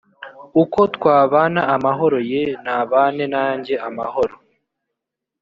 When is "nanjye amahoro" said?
3.35-4.35